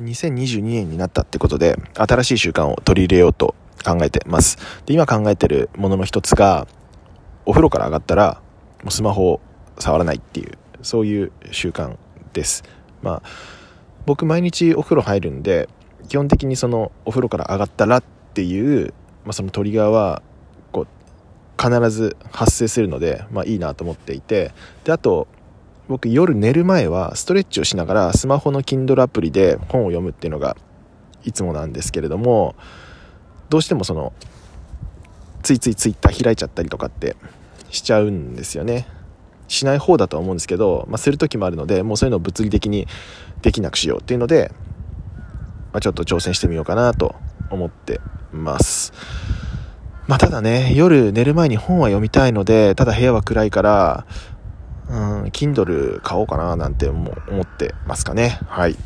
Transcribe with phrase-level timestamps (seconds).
[0.00, 4.56] 2022年になったってことで、新しい習慣を取り入れようと考えてます。
[4.86, 6.66] で、今考えてるものの一つが、
[7.44, 8.40] お風呂から上がったら、
[8.82, 9.40] もうスマホを
[9.78, 11.96] 触らないっていう、そういう習慣
[12.32, 12.64] です。
[13.02, 13.22] まあ、
[14.06, 15.68] 僕毎日お風呂入るんで、
[16.08, 18.02] 基本的にそのお風呂から上がったらっ
[18.34, 20.22] ていう、まあ、そのトリガーは、
[20.72, 24.52] こう、必ず発生するので、まあいいなと思っていて、
[24.84, 25.28] で、あと、
[25.92, 30.56] 僕夜寝る前はストレッチをしながらスマホの Kindle アプリで本を読むっていうのが
[31.22, 32.54] いつもなんですけれども
[33.50, 34.14] どうしてもその
[35.42, 37.14] ついつい Twitter 開いちゃったりとかって
[37.68, 38.86] しちゃうんですよね。
[39.48, 42.88] しない方だとは思うんですけど、まあ、する時もあるのでもうそういうのを物理的に
[43.42, 44.50] できなくしようっていうので、
[45.74, 47.16] まあ、ちょっと挑戦してみようかなと
[47.50, 48.00] 思って
[48.32, 48.94] ます。
[50.06, 54.06] まあ、ただね夜寝る前に本は読みたいのでただ部屋は暗いから
[54.88, 57.10] うん、Kindle 買おうかななんて思
[57.40, 58.38] ってますかね。
[58.46, 58.76] はい。